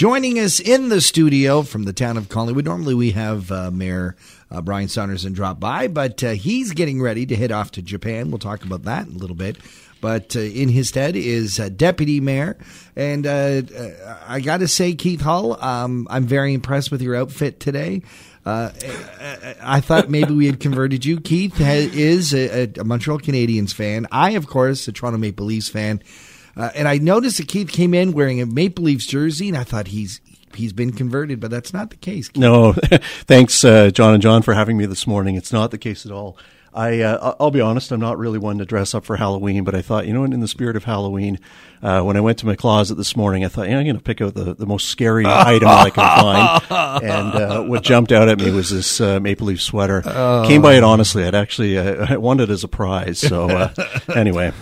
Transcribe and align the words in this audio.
Joining 0.00 0.38
us 0.38 0.60
in 0.60 0.88
the 0.88 1.02
studio 1.02 1.60
from 1.60 1.82
the 1.82 1.92
town 1.92 2.16
of 2.16 2.30
Collingwood. 2.30 2.64
Normally 2.64 2.94
we 2.94 3.10
have 3.10 3.52
uh, 3.52 3.70
Mayor 3.70 4.16
uh, 4.50 4.62
Brian 4.62 4.88
Saunderson 4.88 5.34
drop 5.34 5.60
by, 5.60 5.88
but 5.88 6.24
uh, 6.24 6.30
he's 6.30 6.72
getting 6.72 7.02
ready 7.02 7.26
to 7.26 7.36
head 7.36 7.52
off 7.52 7.72
to 7.72 7.82
Japan. 7.82 8.30
We'll 8.30 8.38
talk 8.38 8.64
about 8.64 8.84
that 8.84 9.08
in 9.08 9.16
a 9.16 9.18
little 9.18 9.36
bit. 9.36 9.58
But 10.00 10.34
uh, 10.36 10.40
in 10.40 10.70
his 10.70 10.88
stead 10.88 11.16
is 11.16 11.60
uh, 11.60 11.68
Deputy 11.68 12.18
Mayor. 12.18 12.56
And 12.96 13.26
uh, 13.26 13.60
I 14.26 14.40
got 14.40 14.60
to 14.60 14.68
say, 14.68 14.94
Keith 14.94 15.20
Hull, 15.20 15.62
um, 15.62 16.08
I'm 16.08 16.24
very 16.24 16.54
impressed 16.54 16.90
with 16.90 17.02
your 17.02 17.14
outfit 17.14 17.60
today. 17.60 18.00
Uh, 18.46 18.70
I 19.60 19.82
thought 19.82 20.08
maybe 20.08 20.32
we 20.32 20.46
had 20.46 20.60
converted 20.60 21.04
you. 21.04 21.20
Keith 21.20 21.58
ha- 21.58 21.90
is 21.92 22.32
a, 22.32 22.72
a 22.78 22.84
Montreal 22.84 23.18
Canadiens 23.18 23.74
fan. 23.74 24.06
I, 24.10 24.30
of 24.30 24.46
course, 24.46 24.88
a 24.88 24.92
Toronto 24.92 25.18
Maple 25.18 25.44
Leafs 25.44 25.68
fan. 25.68 26.02
Uh, 26.60 26.70
and 26.74 26.86
I 26.86 26.98
noticed 26.98 27.38
that 27.38 27.48
Keith 27.48 27.70
came 27.70 27.94
in 27.94 28.12
wearing 28.12 28.40
a 28.42 28.46
Maple 28.46 28.84
Leafs 28.84 29.06
jersey, 29.06 29.48
and 29.48 29.56
I 29.56 29.64
thought 29.64 29.86
he's 29.86 30.20
he's 30.54 30.74
been 30.74 30.92
converted, 30.92 31.40
but 31.40 31.50
that's 31.50 31.72
not 31.72 31.88
the 31.88 31.96
case. 31.96 32.28
Keith. 32.28 32.40
No, 32.40 32.72
thanks, 33.26 33.64
uh, 33.64 33.90
John 33.90 34.12
and 34.12 34.22
John, 34.22 34.42
for 34.42 34.52
having 34.52 34.76
me 34.76 34.84
this 34.84 35.06
morning. 35.06 35.36
It's 35.36 35.54
not 35.54 35.70
the 35.70 35.78
case 35.78 36.04
at 36.04 36.12
all. 36.12 36.36
I, 36.72 37.00
uh, 37.00 37.34
I'll 37.40 37.50
be 37.50 37.60
honest, 37.60 37.90
I'm 37.90 37.98
not 37.98 38.16
really 38.18 38.38
one 38.38 38.58
to 38.58 38.64
dress 38.64 38.94
up 38.94 39.04
for 39.04 39.16
Halloween, 39.16 39.64
but 39.64 39.74
I 39.74 39.82
thought, 39.82 40.06
you 40.06 40.12
know, 40.12 40.22
in 40.22 40.38
the 40.38 40.46
spirit 40.46 40.76
of 40.76 40.84
Halloween, 40.84 41.40
uh, 41.82 42.02
when 42.02 42.16
I 42.16 42.20
went 42.20 42.38
to 42.40 42.46
my 42.46 42.54
closet 42.54 42.94
this 42.94 43.16
morning, 43.16 43.44
I 43.44 43.48
thought, 43.48 43.68
yeah, 43.68 43.78
I'm 43.78 43.84
going 43.84 43.96
to 43.96 44.02
pick 44.02 44.20
out 44.20 44.34
the, 44.34 44.54
the 44.54 44.66
most 44.66 44.88
scary 44.88 45.24
item 45.28 45.66
I 45.66 45.90
can 45.90 46.60
find. 46.70 47.02
And 47.02 47.34
uh, 47.34 47.62
what 47.64 47.82
jumped 47.82 48.12
out 48.12 48.28
at 48.28 48.38
me 48.38 48.52
was 48.52 48.70
this 48.70 49.00
uh, 49.00 49.18
Maple 49.18 49.48
Leaf 49.48 49.60
sweater. 49.60 50.02
Came 50.46 50.62
by 50.62 50.74
it 50.74 50.84
honestly. 50.84 51.24
I'd 51.24 51.34
actually 51.34 51.76
uh, 51.76 52.06
I 52.10 52.18
won 52.18 52.38
it 52.38 52.50
as 52.50 52.62
a 52.62 52.68
prize. 52.68 53.18
So 53.18 53.48
uh, 53.48 53.72
anyway. 54.14 54.52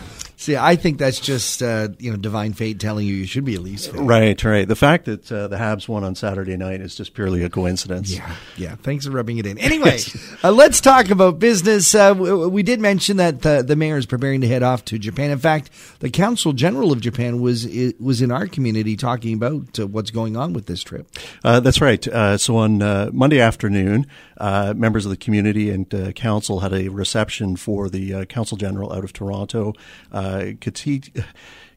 See, 0.40 0.56
I 0.56 0.76
think 0.76 0.98
that's 0.98 1.18
just 1.18 1.64
uh, 1.64 1.88
you 1.98 2.12
know 2.12 2.16
divine 2.16 2.52
fate 2.52 2.78
telling 2.78 3.08
you 3.08 3.14
you 3.14 3.26
should 3.26 3.44
be 3.44 3.56
a 3.56 3.60
Leafs 3.60 3.88
fan. 3.88 4.06
Right, 4.06 4.42
right. 4.44 4.68
The 4.68 4.76
fact 4.76 5.06
that 5.06 5.32
uh, 5.32 5.48
the 5.48 5.56
Habs 5.56 5.88
won 5.88 6.04
on 6.04 6.14
Saturday 6.14 6.56
night 6.56 6.80
is 6.80 6.94
just 6.94 7.12
purely 7.12 7.42
a 7.42 7.50
coincidence. 7.50 8.14
Yeah, 8.14 8.36
yeah. 8.56 8.76
Thanks 8.76 9.04
for 9.06 9.10
rubbing 9.10 9.38
it 9.38 9.46
in. 9.46 9.58
Anyway, 9.58 9.98
uh, 10.44 10.52
let's 10.52 10.80
talk 10.80 11.10
about 11.10 11.40
business. 11.40 11.92
Uh, 11.92 12.14
w- 12.14 12.48
we 12.48 12.62
did 12.62 12.78
mention 12.78 13.16
that 13.16 13.42
the, 13.42 13.64
the 13.66 13.74
mayor 13.74 13.96
is 13.96 14.06
preparing 14.06 14.40
to 14.42 14.46
head 14.46 14.62
off 14.62 14.84
to 14.84 14.98
Japan. 14.98 15.32
In 15.32 15.38
fact, 15.40 15.70
the 15.98 16.08
Council 16.08 16.52
General 16.52 16.92
of 16.92 17.00
Japan 17.00 17.40
was 17.40 17.66
was 17.98 18.22
in 18.22 18.30
our 18.30 18.46
community 18.46 18.94
talking 18.94 19.34
about 19.34 19.80
uh, 19.80 19.88
what's 19.88 20.12
going 20.12 20.36
on 20.36 20.52
with 20.52 20.66
this 20.66 20.84
trip. 20.84 21.08
Uh, 21.42 21.58
that's 21.58 21.80
right. 21.80 22.06
Uh, 22.06 22.38
so 22.38 22.58
on 22.58 22.80
uh, 22.80 23.10
Monday 23.12 23.40
afternoon, 23.40 24.06
uh, 24.38 24.74
members 24.76 25.04
of 25.04 25.10
the 25.10 25.16
community 25.16 25.70
and 25.70 25.92
uh, 25.94 26.12
council 26.12 26.60
had 26.60 26.72
a 26.72 26.88
reception 26.88 27.56
for 27.56 27.88
the 27.88 28.14
uh, 28.14 28.24
council 28.24 28.56
general 28.56 28.92
out 28.92 29.04
of 29.04 29.12
Toronto, 29.12 29.72
uh, 30.12 30.52
Kati- 30.60 31.24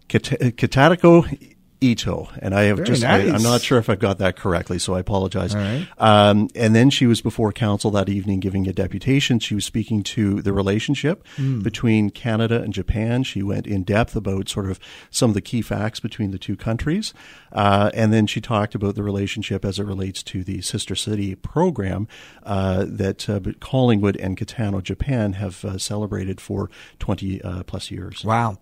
Kata- 0.10 0.38
Katatiko 0.52 1.56
Ito, 1.82 2.30
and 2.40 2.54
I 2.54 2.64
have 2.66 2.78
Very 2.78 2.88
just 2.88 3.04
I, 3.04 3.24
nice. 3.24 3.34
I'm 3.34 3.42
not 3.42 3.62
sure 3.62 3.80
if 3.80 3.90
I've 3.90 3.98
got 4.00 4.20
that 4.20 4.36
correctly, 4.36 4.78
so 4.78 4.94
I 4.94 5.00
apologize. 5.00 5.56
All 5.56 5.62
right. 5.62 5.88
Um, 5.98 6.48
and 6.54 6.76
then 6.76 6.92
she 6.92 7.08
was 7.08 7.22
before 7.22 7.52
council 7.52 7.90
that 7.92 8.08
evening 8.08 8.40
giving 8.40 8.68
a 8.68 8.74
deputation. 8.74 9.40
She 9.40 9.56
was 9.56 9.66
speaking 9.66 10.04
to 10.04 10.44
the 10.44 10.54
relationship 10.54 11.26
Hmm. 11.38 11.62
between 11.62 12.12
Canada 12.12 12.62
and 12.62 12.72
Japan. 12.72 13.24
She 13.24 13.42
went 13.42 13.66
in 13.66 13.82
depth 13.84 14.16
about 14.16 14.48
sort 14.48 14.70
of 14.70 14.80
some 15.10 15.32
of 15.32 15.34
the 15.34 15.42
key 15.42 15.64
facts 15.64 16.00
between 16.00 16.30
the 16.30 16.38
two 16.38 16.56
countries. 16.56 17.16
Uh, 17.52 17.90
and 17.96 18.14
then 18.14 18.28
she 18.28 18.42
talked 18.42 18.76
about 18.76 18.94
the 18.94 19.02
relationship 19.04 19.66
as 19.66 19.80
it 19.80 19.84
relates 19.86 20.22
to 20.24 20.44
the 20.44 20.62
Sister 20.62 20.94
City 20.96 21.34
program 21.34 22.08
uh, 22.44 22.86
that 22.88 23.28
uh, 23.28 23.40
Collingwood 23.60 24.18
and 24.18 24.38
Katano, 24.38 24.84
Japan, 24.84 25.34
have 25.34 25.66
uh, 25.66 25.80
celebrated 25.80 26.40
for 26.40 26.70
20 27.00 27.42
uh, 27.42 27.64
plus 27.64 27.90
years. 27.90 28.24
Wow, 28.24 28.58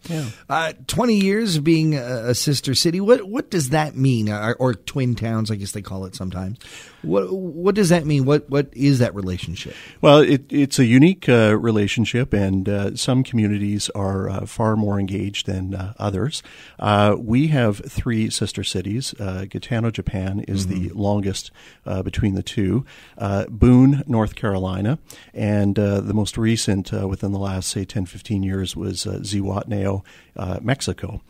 uh, 0.49 0.71
twenty 0.87 1.15
years 1.19 1.57
of 1.57 1.63
being 1.65 1.95
a, 1.95 2.29
a 2.29 2.35
sister 2.35 2.73
city. 2.73 3.01
What 3.09 3.23
what 3.23 3.49
does 3.49 3.69
that 3.69 3.95
mean? 3.95 4.29
Or, 4.29 4.53
or 4.59 4.75
twin 4.75 5.15
towns, 5.15 5.49
I 5.49 5.55
guess 5.55 5.71
they 5.71 5.81
call 5.81 6.05
it 6.05 6.13
sometimes. 6.13 6.59
What 7.01 7.33
what 7.33 7.73
does 7.73 7.89
that 7.89 8.05
mean? 8.05 8.23
What 8.23 8.47
what 8.51 8.69
is 8.73 8.99
that 8.99 9.15
relationship? 9.15 9.73
Well, 9.99 10.19
it, 10.19 10.45
it's 10.51 10.77
a 10.77 10.85
unique 10.85 11.27
uh, 11.27 11.57
relationship, 11.57 12.33
and 12.33 12.69
uh, 12.69 12.95
some 12.95 13.23
communities 13.23 13.89
are 13.95 14.29
uh, 14.29 14.45
far 14.45 14.75
more 14.75 14.99
engaged 14.99 15.47
than 15.47 15.73
uh, 15.73 15.93
others. 15.97 16.43
Uh, 16.77 17.15
we 17.17 17.47
have 17.47 17.79
three 17.79 18.29
sister 18.29 18.63
cities. 18.63 19.15
Uh, 19.19 19.45
Katano, 19.49 19.91
Japan, 19.91 20.41
is 20.47 20.67
the 20.67 20.89
longest 20.89 21.49
uh, 21.87 22.03
between 22.03 22.35
the 22.35 22.43
two. 22.43 22.85
Uh, 23.17 23.45
Boone, 23.49 24.03
North 24.05 24.35
Carolina, 24.35 24.99
and 25.33 25.79
uh, 25.79 26.01
the 26.01 26.13
most 26.13 26.37
recent 26.37 26.93
uh, 26.93 27.07
within 27.07 27.31
the 27.31 27.39
last, 27.39 27.69
say, 27.69 27.85
10, 27.85 28.05
15 28.05 28.43
years 28.43 28.75
was 28.75 29.07
uh, 29.07 29.19
Zihuatanejo, 29.23 30.03
uh, 30.35 30.59
Mexico. 30.61 31.21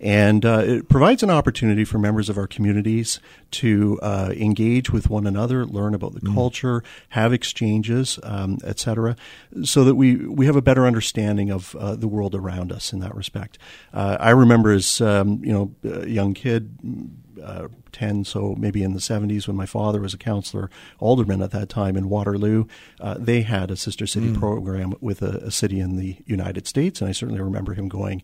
And 0.00 0.44
uh, 0.44 0.62
it 0.64 0.88
provides 0.88 1.22
an 1.22 1.30
opportunity 1.30 1.84
for 1.84 1.98
members 1.98 2.28
of 2.28 2.38
our 2.38 2.46
communities 2.46 3.20
to 3.52 3.98
uh, 4.02 4.32
engage 4.36 4.90
with 4.90 5.10
one 5.10 5.26
another, 5.26 5.66
learn 5.66 5.94
about 5.94 6.14
the 6.14 6.20
culture, 6.20 6.84
have 7.10 7.32
exchanges, 7.32 8.18
um, 8.22 8.58
etc., 8.64 9.16
so 9.64 9.84
that 9.84 9.96
we, 9.96 10.16
we 10.16 10.46
have 10.46 10.56
a 10.56 10.62
better 10.62 10.86
understanding 10.86 11.50
of 11.50 11.74
uh, 11.76 11.96
the 11.96 12.06
world 12.06 12.34
around 12.34 12.70
us 12.70 12.92
in 12.92 13.00
that 13.00 13.14
respect. 13.14 13.58
Uh, 13.92 14.16
I 14.20 14.30
remember 14.30 14.72
as 14.72 15.00
um, 15.00 15.40
you 15.44 15.52
know 15.52 15.74
a 15.84 16.08
young 16.08 16.34
kid. 16.34 16.78
Uh, 17.42 17.68
10, 17.92 18.24
so 18.24 18.54
maybe 18.58 18.82
in 18.82 18.92
the 18.92 19.00
70s 19.00 19.46
when 19.46 19.56
my 19.56 19.66
father 19.66 20.00
was 20.00 20.14
a 20.14 20.18
counselor, 20.18 20.70
alderman 20.98 21.42
at 21.42 21.50
that 21.50 21.68
time 21.68 21.96
in 21.96 22.08
Waterloo, 22.08 22.66
uh, 23.00 23.16
they 23.18 23.42
had 23.42 23.70
a 23.70 23.76
sister 23.76 24.06
city 24.06 24.32
program 24.34 24.94
with 25.00 25.22
a, 25.22 25.38
a 25.38 25.50
city 25.50 25.80
in 25.80 25.96
the 25.96 26.16
United 26.26 26.66
States, 26.66 27.00
and 27.00 27.08
I 27.08 27.12
certainly 27.12 27.40
remember 27.40 27.74
him 27.74 27.88
going. 27.88 28.22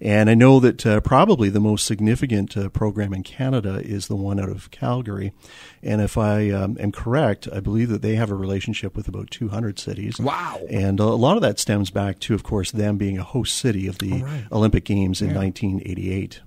And 0.00 0.28
I 0.28 0.34
know 0.34 0.58
that 0.58 0.84
uh, 0.84 1.00
probably 1.00 1.48
the 1.48 1.60
most 1.60 1.86
significant 1.86 2.56
uh, 2.56 2.68
program 2.70 3.12
in 3.14 3.22
Canada 3.22 3.80
is 3.84 4.08
the 4.08 4.16
one 4.16 4.40
out 4.40 4.48
of 4.48 4.70
Calgary. 4.72 5.32
And 5.80 6.00
if 6.00 6.18
I 6.18 6.50
um, 6.50 6.76
am 6.80 6.90
correct, 6.90 7.46
I 7.52 7.60
believe 7.60 7.88
that 7.90 8.02
they 8.02 8.16
have 8.16 8.30
a 8.30 8.34
relationship 8.34 8.96
with 8.96 9.06
about 9.06 9.30
200 9.30 9.78
cities. 9.78 10.18
Wow. 10.18 10.60
And 10.68 10.98
a 10.98 11.04
lot 11.04 11.36
of 11.36 11.42
that 11.42 11.60
stems 11.60 11.90
back 11.90 12.18
to, 12.20 12.34
of 12.34 12.42
course, 12.42 12.72
them 12.72 12.98
being 12.98 13.16
a 13.16 13.22
host 13.22 13.54
city 13.56 13.86
of 13.86 13.98
the 13.98 14.24
Olympic 14.50 14.84
Games 14.84 15.22
in 15.22 15.34
1988. 15.34 16.40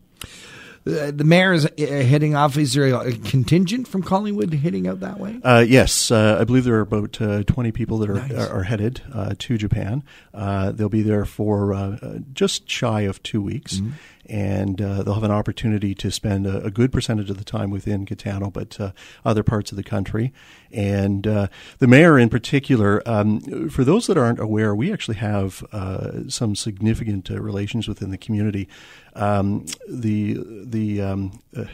Uh, 0.88 1.10
the 1.10 1.24
mayor 1.24 1.52
is 1.52 1.66
uh, 1.66 1.70
heading 1.78 2.36
off. 2.36 2.58
Is 2.58 2.74
there 2.76 2.94
a 2.94 3.12
contingent 3.12 3.88
from 3.88 4.04
Collingwood 4.04 4.54
heading 4.54 4.88
out 4.88 5.00
that 5.00 5.20
way? 5.20 5.40
Uh, 5.44 5.66
yes, 5.68 6.12
uh, 6.12 6.38
I 6.40 6.44
believe 6.44 6.64
there 6.64 6.76
are 6.76 6.82
about 6.82 7.20
uh, 7.20 7.42
20 7.44 7.72
people 7.72 7.98
that 8.00 8.10
are, 8.10 8.14
Nice. 8.16 8.32
are, 8.34 8.60
are 8.60 8.64
headed 8.64 9.02
uh, 9.12 9.34
to 9.40 9.58
Japan. 9.58 10.04
Uh, 10.34 10.72
they'll 10.72 10.88
be 10.90 11.02
there 11.02 11.26
for 11.26 11.98
just 12.34 12.70
shy 12.70 13.02
of 13.02 13.22
two 13.24 13.42
weeks. 13.42 13.78
Mm-hmm. 13.78 13.92
And 14.28 14.82
uh, 14.82 15.04
they'll 15.04 15.14
have 15.14 15.24
an 15.24 15.32
opportunity 15.32 15.94
to 15.96 16.10
spend 16.10 16.48
a, 16.48 16.64
a 16.66 16.72
good 16.72 16.92
percentage 16.92 17.30
of 17.30 17.38
the 17.38 17.44
time 17.44 17.70
within 17.70 18.06
Katano, 18.06 18.52
but 18.52 18.80
uh, 18.80 18.92
other 19.24 19.44
parts 19.44 19.72
of 19.72 19.76
the 19.78 19.84
country. 19.84 20.34
And 20.72 21.28
uh, 21.28 21.48
the 21.80 21.88
mayor, 21.88 22.18
in 22.18 22.30
particular, 22.30 23.02
um, 23.06 23.70
for 23.70 23.84
those 23.84 24.08
that 24.08 24.18
aren't 24.18 24.40
aware, 24.40 24.74
we 24.74 24.92
actually 24.92 25.18
have 25.18 25.64
uh, 25.72 26.28
some 26.28 26.56
significant 26.56 27.30
uh, 27.30 27.40
relations 27.40 27.88
within 27.88 28.12
the 28.12 28.18
community. 28.18 28.68
Um, 29.14 29.66
the 29.88 30.38
the 30.66 31.02
um, 31.02 31.40
uh, 31.56 31.66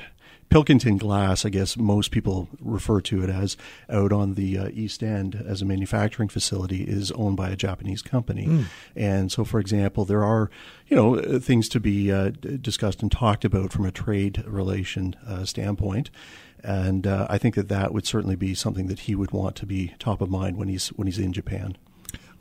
Pilkington 0.51 0.97
Glass, 0.97 1.45
I 1.45 1.49
guess 1.49 1.77
most 1.77 2.11
people 2.11 2.49
refer 2.59 2.99
to 3.01 3.23
it 3.23 3.29
as, 3.29 3.55
out 3.89 4.11
on 4.11 4.33
the 4.33 4.57
uh, 4.57 4.67
East 4.73 5.01
End 5.01 5.41
as 5.47 5.61
a 5.61 5.65
manufacturing 5.65 6.27
facility, 6.27 6.83
is 6.83 7.09
owned 7.13 7.37
by 7.37 7.49
a 7.49 7.55
Japanese 7.55 8.01
company. 8.01 8.65
And 8.93 9.31
so, 9.31 9.45
for 9.45 9.61
example, 9.61 10.03
there 10.03 10.25
are, 10.25 10.51
you 10.87 10.95
know, 10.97 11.15
uh, 11.15 11.39
things 11.39 11.69
to 11.69 11.79
be 11.79 12.11
uh, 12.11 12.31
discussed 12.31 13.01
and 13.01 13.09
talked 13.09 13.45
about 13.45 13.71
from 13.71 13.85
a 13.85 13.91
trade 13.91 14.43
relation 14.45 15.15
uh, 15.25 15.45
standpoint. 15.45 16.11
And 16.63 17.07
uh, 17.07 17.27
I 17.29 17.37
think 17.37 17.55
that 17.55 17.69
that 17.69 17.93
would 17.93 18.05
certainly 18.05 18.35
be 18.35 18.53
something 18.53 18.87
that 18.87 18.99
he 18.99 19.15
would 19.15 19.31
want 19.31 19.55
to 19.55 19.65
be 19.65 19.95
top 19.99 20.19
of 20.19 20.29
mind 20.29 20.57
when 20.57 20.67
he's 20.67 20.89
when 20.89 21.07
he's 21.07 21.17
in 21.17 21.31
Japan. 21.31 21.77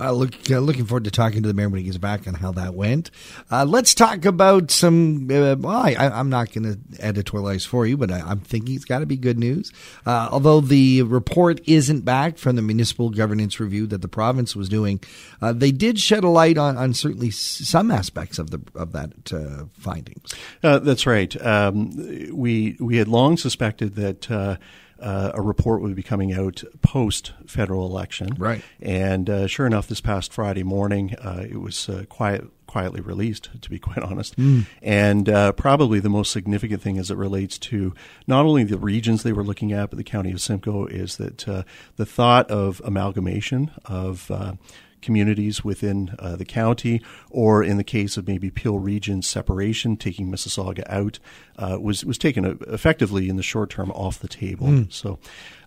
Uh, 0.01 0.13
look, 0.13 0.51
uh, 0.51 0.59
looking 0.59 0.87
forward 0.87 1.05
to 1.05 1.11
talking 1.11 1.43
to 1.43 1.49
the 1.49 1.55
mayor 1.55 1.69
when 1.69 1.79
he 1.79 1.85
gets 1.85 1.99
back 1.99 2.27
on 2.27 2.35
how 2.35 2.53
that 2.53 2.75
went. 2.75 3.11
Uh, 3.51 3.65
let's 3.65 3.95
talk 3.95 4.25
about 4.25 4.71
some. 4.71 5.31
Uh, 5.31 5.55
well, 5.59 5.77
I, 5.77 5.95
I'm 5.99 6.31
not 6.31 6.53
going 6.53 6.65
to 6.65 6.79
editorialize 7.03 7.67
for 7.67 7.87
you, 7.87 7.97
but 7.97 8.11
I, 8.11 8.21
I'm 8.21 8.41
thinking 8.41 8.75
it's 8.75 8.87
got 8.87 9.01
to 9.01 9.07
be 9.07 9.17
good 9.17 9.39
news. 9.39 9.71
Uh, 10.07 10.29
although 10.33 10.61
the 10.61 11.03
report 11.03 11.61
isn't 11.67 12.05
back 12.05 12.39
from 12.39 12.57
the 12.57 12.63
municipal 12.63 13.11
governance 13.11 13.61
review 13.61 13.87
that 13.89 14.01
the 14.01 14.09
province 14.09 14.57
was 14.57 14.69
doing, 14.69 15.01
uh, 15.43 15.53
they 15.53 15.71
did 15.71 15.99
shed 15.99 16.25
a 16.25 16.29
light 16.29 16.57
on, 16.57 16.79
on 16.79 16.95
certainly 16.95 17.31
some 17.31 17.91
aspects 17.91 18.39
of 18.39 18.51
the 18.51 18.61
of 18.75 18.93
that 18.93 19.69
findings. 19.75 20.35
That's 20.63 21.07
right. 21.07 21.45
Um, 21.45 21.91
we 22.33 22.77
we 22.81 22.97
had 22.97 23.09
long 23.09 23.37
suspected 23.37 23.97
that 23.97 24.59
uh, 25.01 25.33
a 25.35 25.43
report 25.43 25.83
would 25.83 25.95
be 25.95 26.03
coming 26.03 26.33
out 26.33 26.63
post 26.83 27.33
federal 27.47 27.87
election. 27.87 28.35
Right. 28.39 28.63
And 28.81 29.29
uh, 29.29 29.47
sure 29.47 29.67
enough, 29.67 29.89
this 29.89 30.01
past 30.01 30.33
Friday 30.33 30.63
morning, 30.63 31.15
uh, 31.17 31.45
it 31.49 31.61
was 31.61 31.89
uh, 31.89 32.05
quiet. 32.09 32.45
Quietly 32.67 33.01
released, 33.01 33.49
to 33.63 33.69
be 33.69 33.79
quite 33.81 33.99
honest, 33.99 34.37
and 34.81 35.29
uh, 35.29 35.51
probably 35.51 35.99
the 35.99 36.09
most 36.09 36.31
significant 36.31 36.81
thing 36.81 36.99
as 36.99 37.11
it 37.11 37.17
relates 37.17 37.59
to 37.59 37.93
not 38.29 38.47
only 38.47 38.63
the 38.63 38.79
regions 38.79 39.25
they 39.25 39.33
were 39.33 39.43
looking 39.43 39.73
at, 39.73 39.91
but 39.91 39.97
the 39.97 40.05
county 40.05 40.31
of 40.31 40.41
Simcoe, 40.41 40.87
is 40.87 41.17
that 41.17 41.49
uh, 41.49 41.65
the 41.97 42.07
thought 42.07 42.49
of 42.49 42.81
amalgamation 42.85 43.73
of 43.87 44.31
uh, 44.31 44.53
communities 45.03 45.65
within 45.65 46.15
uh, 46.19 46.37
the 46.37 46.45
county, 46.45 47.03
or 47.31 47.63
in 47.63 47.77
the 47.77 47.85
case 47.85 48.17
of 48.17 48.27
maybe 48.27 48.51
Peel 48.51 48.79
Region 48.79 49.23
separation, 49.23 49.97
taking 49.97 50.31
Mississauga 50.31 50.85
out, 50.89 51.19
uh, 51.59 51.79
was 51.81 52.05
was 52.05 52.19
taken 52.19 52.45
uh, 52.45 52.55
effectively 52.69 53.29
in 53.29 53.37
the 53.37 53.43
short 53.43 53.71
term 53.71 53.91
off 53.93 54.19
the 54.19 54.29
table. 54.29 54.67
Mm. 54.67 54.93
So. 54.93 55.19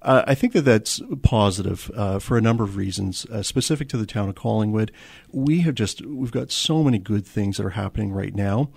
Uh, 0.01 0.21
I 0.27 0.35
think 0.35 0.51
that 0.51 0.63
that's 0.63 1.01
positive 1.21 1.89
uh, 1.95 2.19
for 2.19 2.37
a 2.37 2.41
number 2.41 2.65
of 2.65 2.75
reasons. 2.75 3.25
Uh, 3.27 3.41
specific 3.41 3.87
to 3.87 3.97
the 3.97 4.05
town 4.05 4.27
of 4.27 4.35
Collingwood, 4.35 4.91
we 5.31 5.61
have 5.61 5.75
just 5.75 6.05
we've 6.05 6.29
got 6.29 6.51
so 6.51 6.83
many 6.83 6.99
good 6.99 7.25
things 7.25 7.55
that 7.55 7.65
are 7.65 7.69
happening 7.69 8.11
right 8.11 8.35
now. 8.35 8.69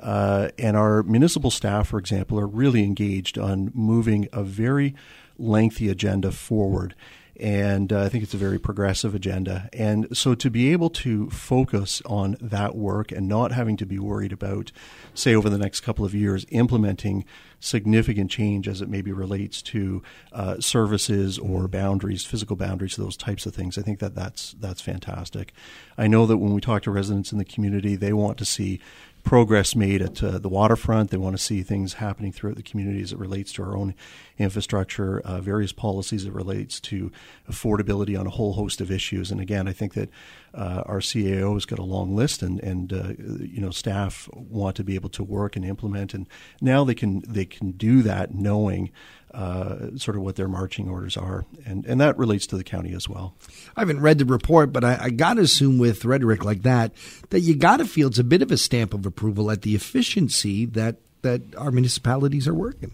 Uh, 0.00 0.48
and 0.58 0.76
our 0.76 1.04
municipal 1.04 1.50
staff, 1.50 1.88
for 1.88 1.98
example, 1.98 2.38
are 2.38 2.48
really 2.48 2.82
engaged 2.82 3.38
on 3.38 3.70
moving 3.72 4.28
a 4.32 4.42
very 4.42 4.96
lengthy 5.38 5.88
agenda 5.88 6.32
forward. 6.32 6.96
And 7.40 7.92
uh, 7.92 8.02
I 8.02 8.08
think 8.08 8.22
it's 8.22 8.34
a 8.34 8.38
very 8.38 8.58
progressive 8.58 9.14
agenda. 9.14 9.68
And 9.72 10.16
so 10.16 10.34
to 10.34 10.50
be 10.50 10.72
able 10.72 10.90
to 10.90 11.30
focus 11.30 12.02
on 12.04 12.36
that 12.40 12.74
work 12.74 13.10
and 13.10 13.26
not 13.26 13.52
having 13.52 13.76
to 13.78 13.86
be 13.86 13.98
worried 13.98 14.32
about, 14.32 14.70
say, 15.14 15.34
over 15.34 15.48
the 15.48 15.58
next 15.58 15.80
couple 15.80 16.04
of 16.04 16.14
years, 16.14 16.44
implementing 16.50 17.24
significant 17.58 18.30
change 18.30 18.68
as 18.68 18.82
it 18.82 18.88
maybe 18.88 19.12
relates 19.12 19.62
to 19.62 20.02
uh, 20.32 20.60
services 20.60 21.38
or 21.38 21.68
boundaries, 21.68 22.24
physical 22.24 22.56
boundaries, 22.56 22.96
those 22.96 23.16
types 23.16 23.46
of 23.46 23.54
things. 23.54 23.78
I 23.78 23.82
think 23.82 24.00
that 24.00 24.14
that's 24.14 24.54
that's 24.60 24.80
fantastic. 24.80 25.54
I 25.96 26.08
know 26.08 26.26
that 26.26 26.38
when 26.38 26.52
we 26.52 26.60
talk 26.60 26.82
to 26.82 26.90
residents 26.90 27.32
in 27.32 27.38
the 27.38 27.44
community, 27.44 27.94
they 27.96 28.12
want 28.12 28.36
to 28.38 28.44
see 28.44 28.80
progress 29.22 29.76
made 29.76 30.02
at 30.02 30.22
uh, 30.22 30.38
the 30.38 30.48
waterfront. 30.48 31.10
They 31.10 31.16
want 31.16 31.36
to 31.36 31.42
see 31.42 31.62
things 31.62 31.94
happening 31.94 32.32
throughout 32.32 32.56
the 32.56 32.62
community 32.62 33.00
as 33.02 33.12
it 33.12 33.18
relates 33.18 33.52
to 33.54 33.62
our 33.62 33.76
own 33.76 33.94
infrastructure, 34.38 35.20
uh, 35.20 35.40
various 35.40 35.72
policies 35.72 36.24
that 36.24 36.32
relates 36.32 36.80
to 36.80 37.12
affordability 37.50 38.18
on 38.18 38.26
a 38.26 38.30
whole 38.30 38.54
host 38.54 38.80
of 38.80 38.90
issues. 38.90 39.30
And 39.30 39.40
again, 39.40 39.68
I 39.68 39.72
think 39.72 39.94
that 39.94 40.10
uh, 40.54 40.82
our 40.86 40.98
CAO 40.98 41.54
has 41.54 41.64
got 41.64 41.78
a 41.78 41.84
long 41.84 42.14
list, 42.14 42.42
and 42.42 42.60
and 42.60 42.92
uh, 42.92 43.12
you 43.18 43.60
know 43.60 43.70
staff 43.70 44.28
want 44.34 44.76
to 44.76 44.84
be 44.84 44.94
able 44.94 45.08
to 45.10 45.24
work 45.24 45.56
and 45.56 45.64
implement, 45.64 46.14
and 46.14 46.28
now 46.60 46.84
they 46.84 46.94
can 46.94 47.22
they 47.26 47.44
can 47.44 47.72
do 47.72 48.02
that 48.02 48.34
knowing 48.34 48.90
uh, 49.34 49.96
sort 49.96 50.16
of 50.16 50.22
what 50.22 50.36
their 50.36 50.48
marching 50.48 50.88
orders 50.88 51.16
are, 51.16 51.44
and 51.64 51.84
and 51.86 52.00
that 52.00 52.18
relates 52.18 52.46
to 52.48 52.56
the 52.56 52.64
county 52.64 52.92
as 52.94 53.08
well. 53.08 53.34
I 53.76 53.80
haven't 53.80 54.00
read 54.00 54.18
the 54.18 54.24
report, 54.24 54.72
but 54.72 54.84
I, 54.84 54.98
I 55.02 55.10
got 55.10 55.34
to 55.34 55.42
assume 55.42 55.78
with 55.78 56.04
rhetoric 56.04 56.44
like 56.44 56.62
that 56.62 56.92
that 57.30 57.40
you 57.40 57.56
got 57.56 57.78
to 57.78 57.84
feel 57.84 58.08
it's 58.08 58.18
a 58.18 58.24
bit 58.24 58.42
of 58.42 58.50
a 58.50 58.58
stamp 58.58 58.94
of 58.94 59.06
approval 59.06 59.50
at 59.50 59.62
the 59.62 59.74
efficiency 59.74 60.66
that 60.66 60.96
that 61.22 61.42
our 61.56 61.70
municipalities 61.70 62.46
are 62.46 62.54
working. 62.54 62.92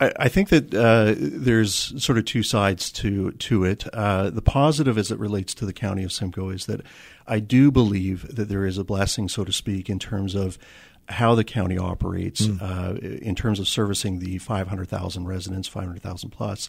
I, 0.00 0.28
think 0.28 0.50
that 0.50 0.72
uh, 0.72 1.14
there's 1.18 2.00
sort 2.02 2.18
of 2.18 2.24
two 2.24 2.44
sides 2.44 2.92
to 2.92 3.32
to 3.32 3.64
it. 3.64 3.84
Uh, 3.92 4.30
the 4.30 4.42
positive, 4.42 4.96
as 4.96 5.10
it 5.10 5.18
relates 5.18 5.54
to 5.54 5.66
the 5.66 5.72
county 5.72 6.04
of 6.04 6.12
Simcoe, 6.12 6.50
is 6.50 6.66
that 6.66 6.82
I 7.26 7.40
do 7.40 7.72
believe 7.72 8.36
that 8.36 8.48
there 8.48 8.64
is 8.64 8.78
a 8.78 8.84
blessing, 8.84 9.28
so 9.28 9.44
to 9.44 9.52
speak, 9.52 9.90
in 9.90 9.98
terms 9.98 10.36
of 10.36 10.56
how 11.08 11.34
the 11.34 11.44
county 11.44 11.78
operates 11.78 12.46
mm. 12.46 12.60
uh, 12.60 12.98
in 12.98 13.34
terms 13.34 13.58
of 13.58 13.66
servicing 13.66 14.18
the 14.18 14.38
500,000 14.38 15.26
residents, 15.26 15.66
500,000 15.68 16.30
plus. 16.30 16.68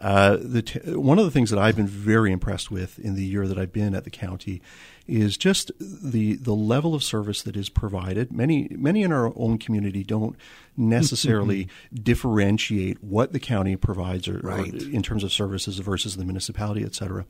Uh, 0.00 0.36
t- 0.64 0.78
one 0.94 1.18
of 1.18 1.24
the 1.24 1.30
things 1.30 1.50
that 1.50 1.58
I've 1.58 1.76
been 1.76 1.86
very 1.86 2.30
impressed 2.32 2.70
with 2.70 2.98
in 2.98 3.14
the 3.14 3.24
year 3.24 3.46
that 3.48 3.58
I've 3.58 3.72
been 3.72 3.94
at 3.94 4.04
the 4.04 4.10
county 4.10 4.62
is 5.08 5.36
just 5.36 5.72
the 5.80 6.36
the 6.36 6.54
level 6.54 6.94
of 6.94 7.02
service 7.02 7.42
that 7.42 7.56
is 7.56 7.68
provided. 7.68 8.30
Many 8.30 8.68
many 8.70 9.02
in 9.02 9.10
our 9.10 9.32
own 9.36 9.58
community 9.58 10.04
don't 10.04 10.36
necessarily 10.76 11.68
differentiate 11.94 13.02
what 13.02 13.32
the 13.32 13.40
county 13.40 13.74
provides 13.74 14.28
or, 14.28 14.38
right. 14.38 14.72
or, 14.72 14.90
in 14.90 15.02
terms 15.02 15.24
of 15.24 15.32
services 15.32 15.78
versus 15.78 16.16
the 16.16 16.24
municipality, 16.24 16.84
et 16.84 16.94
cetera 16.94 17.24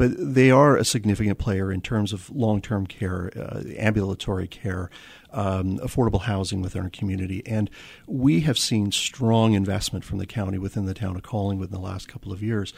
but 0.00 0.12
they 0.16 0.50
are 0.50 0.78
a 0.78 0.84
significant 0.84 1.38
player 1.38 1.70
in 1.70 1.82
terms 1.82 2.14
of 2.14 2.30
long 2.30 2.62
term 2.62 2.86
care, 2.86 3.30
uh, 3.36 3.62
ambulatory 3.76 4.48
care, 4.48 4.88
um, 5.30 5.78
affordable 5.80 6.22
housing 6.22 6.62
within 6.62 6.84
our 6.84 6.88
community. 6.88 7.42
And 7.44 7.68
we 8.06 8.40
have 8.40 8.58
seen 8.58 8.92
strong 8.92 9.52
investment 9.52 10.06
from 10.06 10.16
the 10.16 10.24
county 10.24 10.56
within 10.56 10.86
the 10.86 10.94
town 10.94 11.16
of 11.16 11.22
Collingwood 11.22 11.68
in 11.68 11.74
the 11.74 11.86
last 11.86 12.08
couple 12.08 12.32
of 12.32 12.42
years. 12.42 12.72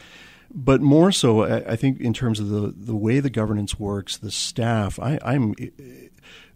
But 0.55 0.81
more 0.81 1.11
so, 1.11 1.43
I 1.43 1.75
think, 1.75 1.99
in 1.99 2.13
terms 2.13 2.39
of 2.39 2.49
the, 2.49 2.73
the 2.75 2.95
way 2.95 3.19
the 3.19 3.31
governance 3.31 3.79
works, 3.79 4.17
the 4.17 4.29
staff, 4.29 4.99
I, 4.99 5.17
I'm 5.23 5.55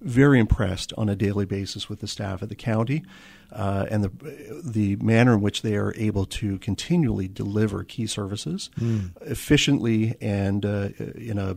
very 0.01 0.39
impressed 0.39 0.93
on 0.97 1.09
a 1.09 1.15
daily 1.15 1.45
basis 1.45 1.89
with 1.89 1.99
the 1.99 2.07
staff 2.07 2.43
at 2.43 2.49
the 2.49 2.55
county 2.55 3.03
uh, 3.51 3.85
and 3.89 4.03
the 4.03 4.61
the 4.63 4.95
manner 4.97 5.33
in 5.33 5.41
which 5.41 5.61
they 5.61 5.75
are 5.75 5.93
able 5.95 6.25
to 6.25 6.59
continually 6.59 7.27
deliver 7.27 7.83
key 7.83 8.05
services 8.05 8.69
mm. 8.79 9.11
efficiently 9.21 10.15
and 10.21 10.65
uh, 10.65 10.89
in 11.15 11.37
a 11.37 11.55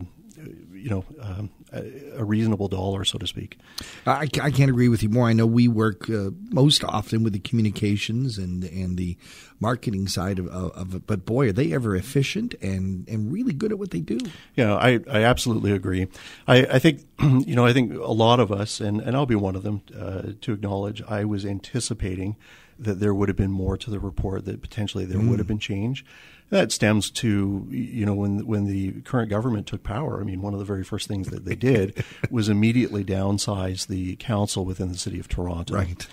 you 0.73 0.89
know 0.89 1.05
um, 1.21 1.49
a 1.73 2.23
reasonable 2.23 2.67
dollar, 2.67 3.05
so 3.05 3.17
to 3.17 3.27
speak. 3.27 3.57
I, 4.05 4.27
I 4.41 4.51
can't 4.51 4.69
agree 4.69 4.89
with 4.89 5.03
you 5.03 5.09
more. 5.09 5.27
I 5.27 5.33
know 5.33 5.45
we 5.45 5.67
work 5.67 6.09
uh, 6.09 6.31
most 6.49 6.83
often 6.83 7.23
with 7.23 7.33
the 7.33 7.39
communications 7.39 8.37
and 8.37 8.63
and 8.63 8.97
the 8.97 9.17
marketing 9.61 10.07
side 10.07 10.39
of, 10.39 10.47
of, 10.47 10.95
it, 10.95 11.05
but 11.05 11.23
boy, 11.23 11.49
are 11.49 11.53
they 11.53 11.71
ever 11.71 11.95
efficient 11.95 12.55
and, 12.61 13.07
and 13.07 13.31
really 13.31 13.53
good 13.53 13.71
at 13.71 13.77
what 13.77 13.91
they 13.91 13.99
do. 13.99 14.17
Yeah, 14.55 14.75
I, 14.75 14.99
I 15.09 15.23
absolutely 15.23 15.71
agree. 15.71 16.07
I, 16.47 16.65
I 16.65 16.79
think 16.79 17.05
you 17.21 17.55
know 17.55 17.65
I 17.65 17.71
think 17.71 17.93
a 17.93 18.11
lot 18.11 18.39
of 18.39 18.51
us, 18.51 18.81
and, 18.81 18.99
and 18.99 19.15
I'll 19.15 19.27
be 19.27 19.35
one 19.35 19.55
of 19.55 19.63
them, 19.63 19.83
uh, 19.97 20.33
to 20.41 20.53
acknowledge 20.53 21.01
I 21.03 21.23
was 21.25 21.45
anticipating 21.45 22.35
that 22.79 22.99
there 22.99 23.13
would 23.13 23.29
have 23.29 23.37
been 23.37 23.51
more 23.51 23.77
to 23.77 23.89
the 23.89 23.99
report, 23.99 24.45
that 24.45 24.61
potentially 24.61 25.05
there 25.05 25.19
mm. 25.19 25.29
would 25.29 25.39
have 25.39 25.47
been 25.47 25.59
change. 25.59 26.05
That 26.49 26.71
stems 26.71 27.09
to 27.11 27.65
you 27.69 28.05
know 28.05 28.13
when 28.13 28.45
when 28.45 28.65
the 28.65 29.01
current 29.01 29.29
government 29.29 29.67
took 29.67 29.83
power. 29.83 30.19
I 30.19 30.23
mean, 30.23 30.41
one 30.41 30.53
of 30.53 30.59
the 30.59 30.65
very 30.65 30.83
first 30.83 31.07
things 31.07 31.29
that 31.29 31.45
they 31.45 31.55
did 31.55 32.03
was 32.29 32.49
immediately 32.49 33.05
downsize 33.05 33.87
the 33.87 34.15
council 34.17 34.65
within 34.65 34.91
the 34.91 34.97
city 34.97 35.19
of 35.19 35.27
Toronto. 35.27 35.75
Right. 35.75 36.07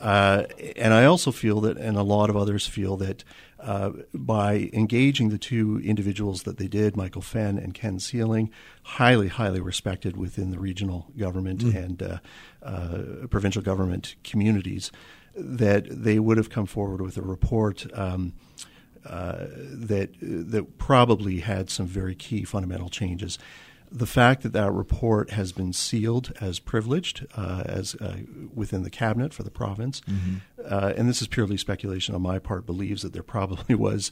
Uh, 0.00 0.44
and 0.76 0.94
I 0.94 1.04
also 1.04 1.32
feel 1.32 1.60
that, 1.62 1.76
and 1.76 1.96
a 1.96 2.02
lot 2.02 2.30
of 2.30 2.36
others 2.36 2.66
feel 2.66 2.96
that, 2.98 3.24
uh, 3.58 3.90
by 4.14 4.70
engaging 4.72 5.30
the 5.30 5.38
two 5.38 5.80
individuals 5.82 6.44
that 6.44 6.58
they 6.58 6.68
did, 6.68 6.96
Michael 6.96 7.22
Fenn 7.22 7.58
and 7.58 7.74
Ken 7.74 7.98
Seiling, 7.98 8.50
highly, 8.82 9.26
highly 9.26 9.60
respected 9.60 10.16
within 10.16 10.50
the 10.50 10.58
regional 10.60 11.08
government 11.18 11.64
mm. 11.64 11.74
and 11.74 12.02
uh, 12.02 12.18
uh 12.62 13.26
provincial 13.28 13.62
government 13.62 14.14
communities, 14.22 14.92
that 15.38 15.86
they 15.88 16.18
would 16.18 16.36
have 16.36 16.50
come 16.50 16.66
forward 16.66 17.00
with 17.00 17.16
a 17.16 17.22
report. 17.22 17.86
Um, 17.94 18.34
uh, 19.06 19.46
that 19.56 20.10
that 20.20 20.76
probably 20.76 21.40
had 21.40 21.70
some 21.70 21.86
very 21.86 22.14
key 22.14 22.44
fundamental 22.44 22.90
changes. 22.90 23.38
The 23.90 24.06
fact 24.06 24.42
that 24.42 24.52
that 24.52 24.70
report 24.70 25.30
has 25.30 25.52
been 25.52 25.72
sealed 25.72 26.32
as 26.42 26.58
privileged 26.58 27.24
uh, 27.34 27.62
as 27.64 27.94
uh, 27.94 28.18
within 28.54 28.82
the 28.82 28.90
cabinet 28.90 29.32
for 29.32 29.44
the 29.44 29.50
province, 29.50 30.02
mm-hmm. 30.02 30.36
Uh, 30.68 30.92
and 30.96 31.08
this 31.08 31.22
is 31.22 31.28
purely 31.28 31.56
speculation 31.56 32.14
on 32.14 32.20
my 32.20 32.38
part, 32.38 32.66
believes 32.66 33.00
that 33.02 33.14
there 33.14 33.22
probably 33.22 33.74
was 33.74 34.10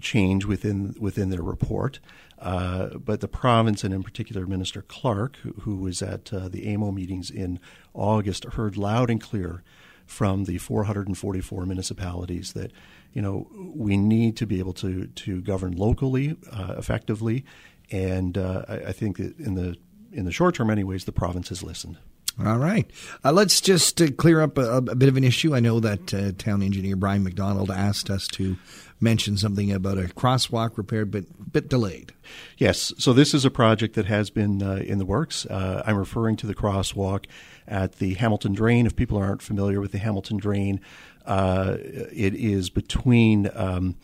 change 0.00 0.44
within 0.46 0.94
within 0.98 1.30
their 1.30 1.42
report. 1.42 2.00
Uh, 2.38 2.96
but 2.96 3.20
the 3.20 3.28
province, 3.28 3.84
and 3.84 3.92
in 3.92 4.02
particular 4.02 4.46
Minister 4.46 4.82
Clark, 4.82 5.36
who, 5.38 5.52
who 5.60 5.76
was 5.76 6.00
at 6.00 6.32
uh, 6.32 6.48
the 6.48 6.66
AMO 6.68 6.90
meetings 6.90 7.30
in 7.30 7.60
August, 7.92 8.44
heard 8.44 8.78
loud 8.78 9.10
and 9.10 9.20
clear 9.20 9.62
from 10.10 10.44
the 10.44 10.58
444 10.58 11.64
municipalities 11.66 12.52
that 12.54 12.72
you 13.12 13.22
know 13.22 13.48
we 13.74 13.96
need 13.96 14.36
to 14.36 14.46
be 14.46 14.58
able 14.58 14.72
to 14.74 15.06
to 15.06 15.40
govern 15.40 15.72
locally 15.72 16.36
uh, 16.52 16.74
effectively, 16.76 17.44
and 17.90 18.36
uh, 18.36 18.64
I, 18.68 18.74
I, 18.74 18.92
think 18.92 19.18
that 19.18 19.38
in 19.38 19.54
the 19.54 19.76
in 20.12 20.24
the 20.24 20.32
short 20.32 20.56
term, 20.56 20.68
anyways, 20.68 21.04
the 21.04 21.12
province 21.12 21.48
has 21.50 21.62
listened. 21.62 21.98
All 22.46 22.58
right. 22.58 22.90
Uh, 23.24 23.32
let's 23.32 23.60
just 23.60 24.00
uh, 24.00 24.10
clear 24.12 24.40
up 24.40 24.56
a, 24.56 24.76
a, 24.76 24.80
bit 24.80 25.08
of 25.08 25.16
an 25.16 25.24
issue. 25.24 25.54
I 25.54 25.60
know 25.60 25.80
that 25.80 26.14
uh, 26.14 26.32
town 26.38 26.62
engineer 26.62 26.96
Brian 26.96 27.22
McDonald 27.22 27.70
asked 27.70 28.08
us 28.08 28.26
to 28.28 28.56
mention 29.00 29.36
something 29.36 29.72
about 29.72 29.98
a 29.98 30.02
crosswalk 30.02 30.76
repair, 30.76 31.04
but 31.04 31.24
bit 31.52 31.68
delayed. 31.68 32.12
Yes. 32.56 32.92
So 32.98 33.12
this 33.12 33.34
is 33.34 33.44
a 33.44 33.50
project 33.50 33.94
that 33.94 34.06
has 34.06 34.30
been 34.30 34.62
uh, 34.62 34.76
in 34.76 34.98
the 34.98 35.04
works. 35.04 35.44
Uh, 35.46 35.82
I'm 35.84 35.96
referring 35.96 36.36
to 36.36 36.46
the 36.46 36.54
crosswalk 36.54 37.26
at 37.66 37.96
the 37.96 38.14
Hamilton 38.14 38.52
Drain. 38.52 38.86
If 38.86 38.96
people 38.96 39.18
aren't 39.18 39.42
familiar 39.42 39.80
with 39.80 39.92
the 39.92 39.98
Hamilton 39.98 40.36
Drain, 40.38 40.80
uh, 41.26 41.76
it 41.80 42.34
is 42.34 42.70
between. 42.70 43.50
Um, 43.54 43.96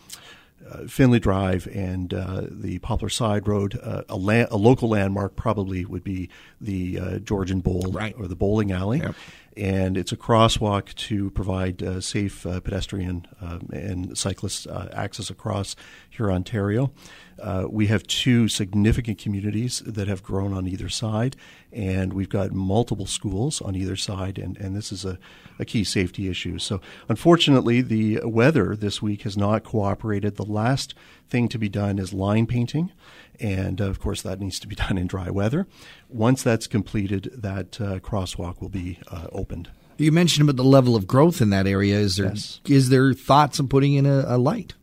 uh, 0.68 0.86
Finlay 0.86 1.18
Drive 1.18 1.66
and 1.68 2.12
uh, 2.12 2.42
the 2.50 2.78
Poplar 2.80 3.08
Side 3.08 3.46
Road. 3.46 3.78
Uh, 3.82 4.02
a, 4.08 4.16
la- 4.16 4.46
a, 4.50 4.56
local 4.56 4.88
landmark 4.90 5.36
probably 5.36 5.84
would 5.84 6.04
be 6.04 6.28
the 6.60 6.98
uh, 6.98 7.18
Georgian 7.18 7.60
Bowl 7.60 7.84
right. 7.92 8.14
or 8.18 8.26
the 8.26 8.36
bowling 8.36 8.72
alley. 8.72 8.98
Yep. 8.98 9.14
And 9.56 9.96
it's 9.96 10.12
a 10.12 10.16
crosswalk 10.16 10.94
to 10.94 11.30
provide 11.30 11.82
uh, 11.82 12.00
safe 12.02 12.44
uh, 12.46 12.60
pedestrian 12.60 13.26
um, 13.40 13.68
and 13.72 14.16
cyclist 14.16 14.66
access 14.92 15.30
across 15.30 15.74
here, 16.10 16.30
Ontario. 16.30 16.92
Uh, 17.40 17.66
we 17.68 17.86
have 17.86 18.06
two 18.06 18.48
significant 18.48 19.18
communities 19.18 19.82
that 19.84 20.08
have 20.08 20.22
grown 20.22 20.52
on 20.54 20.66
either 20.66 20.88
side, 20.88 21.36
and 21.70 22.12
we've 22.12 22.30
got 22.30 22.52
multiple 22.52 23.06
schools 23.06 23.60
on 23.60 23.74
either 23.76 23.96
side, 23.96 24.38
and, 24.38 24.56
and 24.56 24.74
this 24.74 24.90
is 24.90 25.04
a, 25.04 25.18
a 25.58 25.64
key 25.64 25.84
safety 25.84 26.28
issue. 26.28 26.58
So, 26.58 26.80
unfortunately, 27.08 27.82
the 27.82 28.20
weather 28.24 28.74
this 28.74 29.02
week 29.02 29.22
has 29.22 29.36
not 29.36 29.64
cooperated. 29.64 30.36
The 30.36 30.44
last 30.44 30.94
thing 31.28 31.48
to 31.48 31.58
be 31.58 31.68
done 31.68 31.98
is 31.98 32.14
line 32.14 32.46
painting. 32.46 32.92
And 33.40 33.80
uh, 33.80 33.84
of 33.86 34.00
course, 34.00 34.22
that 34.22 34.40
needs 34.40 34.58
to 34.60 34.66
be 34.66 34.74
done 34.84 34.98
in 34.98 35.06
dry 35.06 35.30
weather. 35.30 35.66
Once 36.08 36.42
that's 36.42 36.66
completed, 36.66 37.30
that 37.34 37.80
uh, 37.80 37.98
crosswalk 38.00 38.60
will 38.60 38.68
be 38.68 38.98
uh, 39.10 39.26
opened. 39.32 39.70
You 39.98 40.12
mentioned 40.12 40.48
about 40.48 40.56
the 40.62 40.68
level 40.68 40.94
of 40.94 41.06
growth 41.06 41.40
in 41.40 41.50
that 41.50 41.66
area. 41.66 41.96
Is 41.96 42.16
there 42.16 42.26
Yes. 42.28 42.60
is 42.66 42.88
there 42.90 43.14
thoughts 43.14 43.58
on 43.60 43.68
putting 43.68 43.94
in 43.94 44.04
a, 44.06 44.24
a 44.26 44.36
light? 44.38 44.74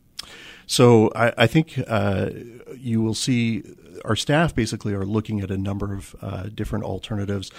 So 0.66 1.12
I, 1.14 1.32
I 1.38 1.46
think 1.46 1.78
uh, 1.86 2.30
you 2.76 3.00
will 3.02 3.14
see 3.14 3.62
our 4.04 4.16
staff 4.16 4.54
basically 4.54 4.92
are 4.94 5.04
looking 5.04 5.40
at 5.40 5.50
a 5.50 5.58
number 5.58 5.94
of 5.94 6.16
uh, 6.20 6.44
different 6.52 6.84
alternatives. 6.84 7.50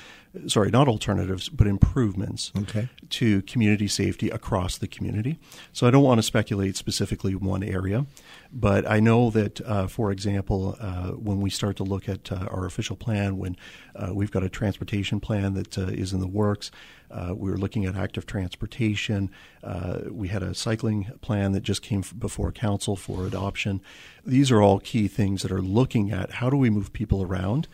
Sorry, 0.48 0.70
not 0.70 0.88
alternatives, 0.88 1.50
but 1.50 1.66
improvements 1.68 2.52
Okay. 2.58 2.90
to 3.10 3.42
community 3.44 3.88
safety 3.88 4.30
across 4.30 4.78
the 4.78 4.88
community. 4.88 5.40
So 5.72 5.88
I 5.88 5.92
don't 5.92 6.04
want 6.04 6.20
to 6.20 6.24
speculate 6.24 6.76
specifically 6.76 7.36
one 7.36 7.64
area, 7.64 8.06
but 8.52 8.90
I 8.90 9.00
know 9.00 9.30
that, 9.32 9.62
uh, 9.62 9.88
for 9.88 10.12
example, 10.12 10.76
uh, 10.80 11.12
when 11.12 11.42
we 11.42 11.50
start 11.50 11.76
to 11.78 11.84
look 11.84 12.10
at 12.10 12.32
uh, 12.32 12.48
our 12.52 12.66
official 12.66 12.96
plan, 12.96 13.38
when 13.38 13.56
uh, 13.96 14.12
we've 14.14 14.32
got 14.32 14.44
a 14.44 14.50
transportation 14.50 15.20
plan 15.20 15.54
that 15.54 15.78
uh, 15.78 15.84
is 15.84 16.12
in 16.14 16.20
the 16.20 16.28
works, 16.28 16.72
uh, 17.12 17.34
we 17.36 17.50
were 17.52 17.58
looking 17.58 17.86
at 17.86 17.96
active 17.96 18.26
transportation. 18.26 19.30
Uh, 19.64 20.00
we 20.10 20.28
had 20.28 20.44
a 20.44 20.54
cycling 20.54 21.12
plan 21.22 21.52
that 21.54 21.62
just 21.64 21.82
came 21.82 22.04
before 22.18 22.52
council 22.52 22.96
for 22.96 23.26
adoption. 23.26 23.80
These 24.26 24.52
are 24.52 24.62
all 24.62 24.80
key 24.80 25.08
things 25.08 25.44
that 25.44 25.52
are 25.52 25.62
looking 25.62 26.12
at 26.12 26.32
how 26.32 26.50
do 26.50 26.58
we 26.58 26.70
move 26.70 26.92
people 26.94 27.22
around 27.22 27.68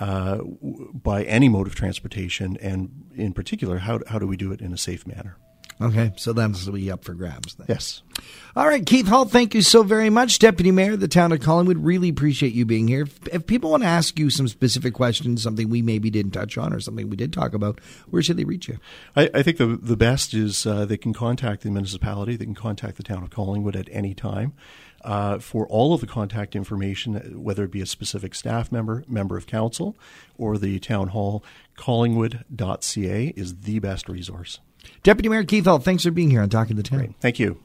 uh, 0.00 0.38
by 0.92 1.24
any 1.24 1.48
mode 1.48 1.66
of 1.66 1.74
transportation, 1.74 2.56
and 2.60 3.10
in 3.14 3.32
particular, 3.32 3.78
how, 3.78 4.00
how 4.08 4.18
do 4.18 4.26
we 4.26 4.36
do 4.36 4.52
it 4.52 4.60
in 4.60 4.72
a 4.72 4.78
safe 4.78 5.06
manner? 5.06 5.36
Okay, 5.78 6.12
so 6.16 6.32
that's 6.32 6.66
be 6.68 6.90
up 6.90 7.04
for 7.04 7.12
grabs. 7.12 7.54
Then. 7.54 7.66
Yes. 7.68 8.02
All 8.54 8.66
right, 8.66 8.84
Keith 8.84 9.06
Hull, 9.06 9.26
thank 9.26 9.54
you 9.54 9.60
so 9.60 9.82
very 9.82 10.08
much, 10.08 10.38
Deputy 10.38 10.70
Mayor 10.70 10.94
of 10.94 11.00
the 11.00 11.08
town 11.08 11.32
of 11.32 11.40
Collingwood. 11.40 11.84
Really 11.84 12.08
appreciate 12.08 12.54
you 12.54 12.64
being 12.64 12.88
here. 12.88 13.02
If, 13.02 13.28
if 13.28 13.46
people 13.46 13.70
want 13.70 13.82
to 13.82 13.88
ask 13.88 14.18
you 14.18 14.30
some 14.30 14.48
specific 14.48 14.94
questions, 14.94 15.42
something 15.42 15.68
we 15.68 15.82
maybe 15.82 16.08
didn't 16.08 16.32
touch 16.32 16.56
on, 16.56 16.72
or 16.72 16.80
something 16.80 17.10
we 17.10 17.16
did 17.16 17.30
talk 17.30 17.52
about, 17.52 17.80
where 18.08 18.22
should 18.22 18.38
they 18.38 18.44
reach 18.44 18.68
you? 18.68 18.78
I, 19.14 19.28
I 19.34 19.42
think 19.42 19.58
the 19.58 19.66
the 19.66 19.98
best 19.98 20.32
is 20.32 20.64
uh, 20.64 20.86
they 20.86 20.96
can 20.96 21.12
contact 21.12 21.62
the 21.62 21.70
municipality. 21.70 22.36
They 22.36 22.46
can 22.46 22.54
contact 22.54 22.96
the 22.96 23.02
town 23.02 23.22
of 23.22 23.28
Collingwood 23.28 23.76
at 23.76 23.88
any 23.92 24.14
time. 24.14 24.54
Uh, 25.04 25.38
for 25.38 25.68
all 25.68 25.92
of 25.92 26.00
the 26.00 26.06
contact 26.06 26.56
information, 26.56 27.40
whether 27.40 27.62
it 27.64 27.70
be 27.70 27.82
a 27.82 27.86
specific 27.86 28.34
staff 28.34 28.72
member, 28.72 29.04
member 29.06 29.36
of 29.36 29.46
council, 29.46 29.94
or 30.36 30.58
the 30.58 30.80
town 30.80 31.08
hall, 31.08 31.44
collingwood.ca 31.76 33.26
is 33.36 33.60
the 33.60 33.78
best 33.78 34.08
resource. 34.08 34.58
Deputy 35.02 35.28
Mayor 35.28 35.44
Keith 35.44 35.64
Hull, 35.64 35.78
thanks 35.78 36.02
for 36.02 36.10
being 36.10 36.30
here 36.30 36.42
on 36.42 36.48
Talking 36.48 36.76
the 36.76 36.82
Town. 36.82 36.98
Great. 36.98 37.14
Thank 37.20 37.38
you. 37.38 37.58